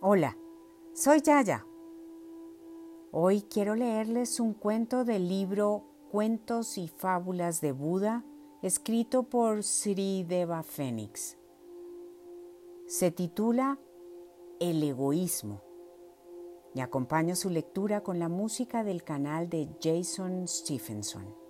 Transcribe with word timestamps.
Hola, 0.00 0.36
soy 0.92 1.20
Yaya. 1.22 1.66
Hoy 3.10 3.42
quiero 3.42 3.74
leerles 3.74 4.38
un 4.38 4.54
cuento 4.54 5.04
del 5.04 5.28
libro 5.28 5.82
Cuentos 6.12 6.78
y 6.78 6.86
Fábulas 6.86 7.60
de 7.60 7.72
Buda, 7.72 8.24
escrito 8.62 9.24
por 9.24 9.64
Sri 9.64 10.22
Deva 10.22 10.62
Fénix. 10.62 11.36
Se 12.86 13.10
titula 13.10 13.80
El 14.60 14.84
egoísmo 14.84 15.62
y 16.76 16.80
acompaño 16.80 17.34
su 17.34 17.50
lectura 17.50 18.04
con 18.04 18.20
la 18.20 18.28
música 18.28 18.84
del 18.84 19.02
canal 19.02 19.48
de 19.48 19.68
Jason 19.82 20.46
Stephenson. 20.46 21.47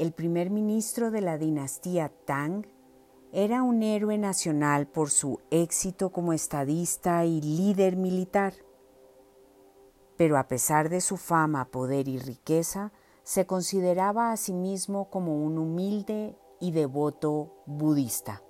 El 0.00 0.12
primer 0.12 0.48
ministro 0.48 1.10
de 1.10 1.20
la 1.20 1.36
dinastía 1.36 2.10
Tang 2.24 2.64
era 3.32 3.62
un 3.62 3.82
héroe 3.82 4.16
nacional 4.16 4.86
por 4.86 5.10
su 5.10 5.40
éxito 5.50 6.08
como 6.10 6.32
estadista 6.32 7.26
y 7.26 7.42
líder 7.42 7.96
militar. 7.96 8.54
Pero 10.16 10.38
a 10.38 10.48
pesar 10.48 10.88
de 10.88 11.02
su 11.02 11.18
fama, 11.18 11.66
poder 11.66 12.08
y 12.08 12.18
riqueza, 12.18 12.92
se 13.24 13.44
consideraba 13.44 14.32
a 14.32 14.38
sí 14.38 14.54
mismo 14.54 15.10
como 15.10 15.36
un 15.36 15.58
humilde 15.58 16.34
y 16.60 16.70
devoto 16.70 17.62
budista. 17.66 18.42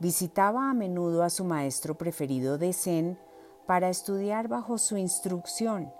Visitaba 0.00 0.70
a 0.70 0.72
menudo 0.72 1.24
a 1.24 1.28
su 1.28 1.44
maestro 1.44 1.98
preferido 1.98 2.56
de 2.56 2.72
Zen 2.72 3.18
para 3.66 3.90
estudiar 3.90 4.48
bajo 4.48 4.78
su 4.78 4.96
instrucción 4.96 5.92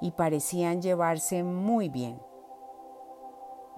y 0.00 0.12
parecían 0.12 0.80
llevarse 0.80 1.42
muy 1.42 1.88
bien. 1.88 2.29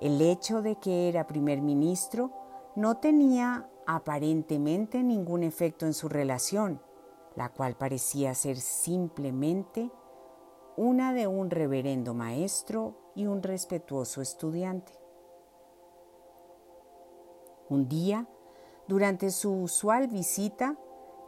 El 0.03 0.21
hecho 0.21 0.63
de 0.63 0.75
que 0.81 1.09
era 1.09 1.29
primer 1.29 1.63
ministro 1.63 2.33
no 2.75 2.97
tenía 2.97 3.71
aparentemente 3.87 5.01
ningún 5.05 5.45
efecto 5.45 5.87
en 5.87 5.95
su 5.95 6.09
relación, 6.09 6.83
la 7.37 7.51
cual 7.51 7.77
parecía 7.77 8.35
ser 8.35 8.57
simplemente 8.57 9.93
una 10.77 11.13
de 11.13 11.29
un 11.29 11.51
reverendo 11.51 12.15
maestro 12.15 12.97
y 13.15 13.27
un 13.27 13.45
respetuoso 13.45 14.21
estudiante. 14.21 14.93
Un 17.69 17.89
día, 17.89 18.27
durante 18.89 19.31
su 19.31 19.53
usual 19.53 20.09
visita, 20.09 20.77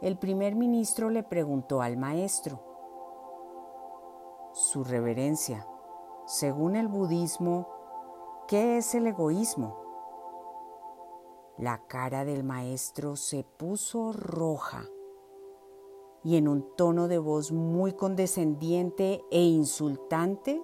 el 0.01 0.17
primer 0.17 0.55
ministro 0.55 1.09
le 1.09 1.23
preguntó 1.23 1.81
al 1.81 1.95
maestro, 1.95 2.59
Su 4.51 4.83
reverencia, 4.83 5.65
según 6.25 6.75
el 6.75 6.89
budismo, 6.89 7.69
¿Qué 8.47 8.77
es 8.77 8.93
el 8.93 9.07
egoísmo? 9.07 9.83
La 11.57 11.87
cara 11.87 12.25
del 12.25 12.43
maestro 12.43 13.15
se 13.15 13.43
puso 13.43 14.13
roja 14.13 14.85
y 16.23 16.37
en 16.37 16.47
un 16.47 16.75
tono 16.75 17.07
de 17.07 17.17
voz 17.17 17.51
muy 17.51 17.93
condescendiente 17.93 19.23
e 19.31 19.41
insultante 19.41 20.61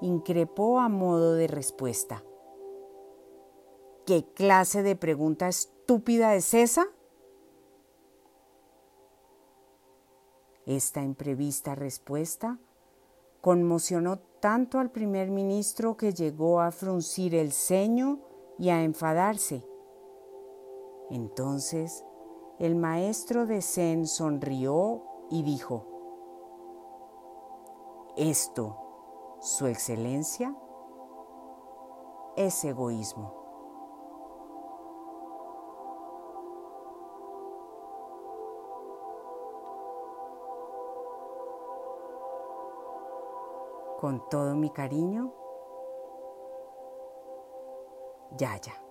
increpó 0.00 0.80
a 0.80 0.88
modo 0.88 1.34
de 1.34 1.48
respuesta. 1.48 2.24
¿Qué 4.06 4.24
clase 4.32 4.82
de 4.82 4.96
pregunta 4.96 5.48
estúpida 5.48 6.34
es 6.34 6.54
esa? 6.54 6.86
Esta 10.64 11.02
imprevista 11.02 11.74
respuesta 11.74 12.58
conmocionó 13.42 14.18
tanto 14.40 14.78
al 14.78 14.90
primer 14.90 15.30
ministro 15.30 15.96
que 15.96 16.12
llegó 16.12 16.60
a 16.60 16.70
fruncir 16.70 17.34
el 17.34 17.52
ceño 17.52 18.20
y 18.58 18.70
a 18.70 18.82
enfadarse. 18.82 19.64
Entonces 21.10 22.04
el 22.58 22.74
maestro 22.74 23.46
de 23.46 23.62
Zen 23.62 24.06
sonrió 24.06 25.04
y 25.30 25.42
dijo, 25.42 25.86
Esto, 28.16 29.36
Su 29.40 29.66
Excelencia, 29.66 30.54
es 32.36 32.64
egoísmo. 32.64 33.37
Con 43.98 44.28
todo 44.28 44.54
mi 44.54 44.70
cariño, 44.70 45.34
Yaya. 48.36 48.87